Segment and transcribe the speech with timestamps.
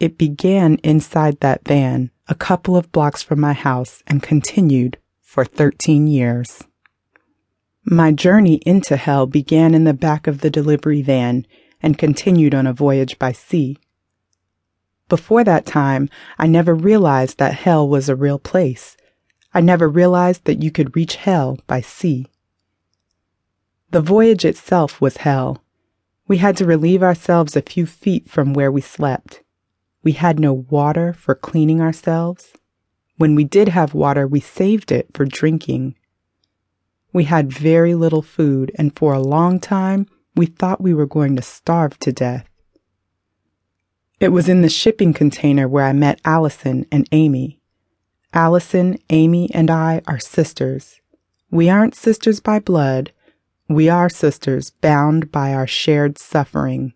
[0.00, 5.44] It began inside that van, a couple of blocks from my house, and continued for
[5.44, 6.64] 13 years.
[7.84, 11.46] My journey into hell began in the back of the delivery van
[11.82, 13.78] and continued on a voyage by sea.
[15.08, 16.08] Before that time,
[16.38, 18.96] I never realized that hell was a real place.
[19.52, 22.26] I never realized that you could reach hell by sea.
[23.90, 25.62] The voyage itself was hell.
[26.26, 29.43] We had to relieve ourselves a few feet from where we slept.
[30.04, 32.52] We had no water for cleaning ourselves.
[33.16, 35.96] When we did have water, we saved it for drinking.
[37.12, 40.06] We had very little food, and for a long time,
[40.36, 42.46] we thought we were going to starve to death.
[44.20, 47.60] It was in the shipping container where I met Allison and Amy.
[48.34, 51.00] Allison, Amy, and I are sisters.
[51.50, 53.12] We aren't sisters by blood.
[53.68, 56.92] We are sisters bound by our shared suffering.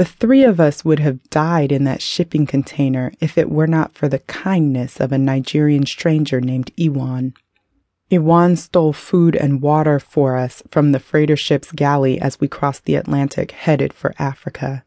[0.00, 3.92] The three of us would have died in that shipping container if it were not
[3.92, 7.34] for the kindness of a Nigerian stranger named Iwan.
[8.10, 12.86] Iwan stole food and water for us from the freighter ship's galley as we crossed
[12.86, 14.86] the Atlantic headed for Africa.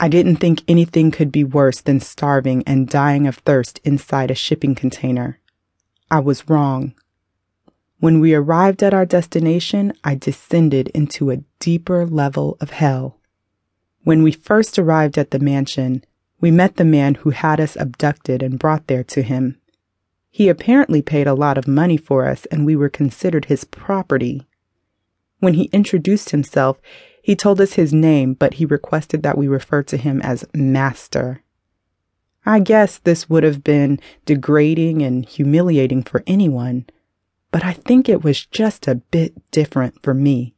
[0.00, 4.34] I didn't think anything could be worse than starving and dying of thirst inside a
[4.34, 5.38] shipping container.
[6.10, 6.94] I was wrong.
[8.02, 13.20] When we arrived at our destination, I descended into a deeper level of hell.
[14.02, 16.02] When we first arrived at the mansion,
[16.40, 19.56] we met the man who had us abducted and brought there to him.
[20.32, 24.48] He apparently paid a lot of money for us and we were considered his property.
[25.38, 26.80] When he introduced himself,
[27.22, 31.44] he told us his name, but he requested that we refer to him as Master.
[32.44, 36.86] I guess this would have been degrading and humiliating for anyone,
[37.52, 40.54] but I think it was just a bit different for me.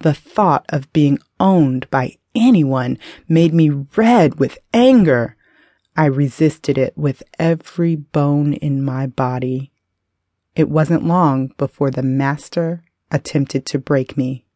[0.00, 5.36] The thought of being owned by anyone made me red with anger.
[5.96, 9.70] I resisted it with every bone in my body.
[10.56, 14.46] It wasn't long before the master attempted to break me.